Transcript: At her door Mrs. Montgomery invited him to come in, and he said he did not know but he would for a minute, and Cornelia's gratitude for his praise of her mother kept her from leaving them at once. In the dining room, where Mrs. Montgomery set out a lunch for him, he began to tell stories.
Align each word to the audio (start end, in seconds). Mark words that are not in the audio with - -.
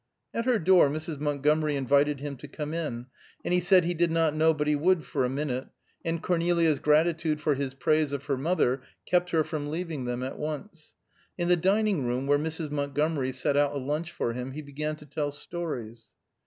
At 0.33 0.45
her 0.45 0.57
door 0.57 0.89
Mrs. 0.89 1.19
Montgomery 1.19 1.75
invited 1.75 2.21
him 2.21 2.35
to 2.37 2.47
come 2.47 2.73
in, 2.73 3.05
and 3.45 3.53
he 3.53 3.59
said 3.59 3.85
he 3.85 3.93
did 3.93 4.11
not 4.11 4.33
know 4.33 4.51
but 4.51 4.65
he 4.65 4.75
would 4.75 5.05
for 5.05 5.23
a 5.23 5.29
minute, 5.29 5.67
and 6.03 6.23
Cornelia's 6.23 6.79
gratitude 6.79 7.39
for 7.39 7.53
his 7.53 7.75
praise 7.75 8.11
of 8.11 8.25
her 8.25 8.35
mother 8.35 8.81
kept 9.05 9.29
her 9.29 9.43
from 9.43 9.69
leaving 9.69 10.05
them 10.05 10.23
at 10.23 10.39
once. 10.39 10.95
In 11.37 11.49
the 11.49 11.55
dining 11.55 12.03
room, 12.03 12.25
where 12.25 12.39
Mrs. 12.39 12.71
Montgomery 12.71 13.31
set 13.31 13.55
out 13.55 13.75
a 13.75 13.77
lunch 13.77 14.11
for 14.11 14.33
him, 14.33 14.53
he 14.53 14.63
began 14.63 14.95
to 14.95 15.05
tell 15.05 15.29
stories. 15.29 16.07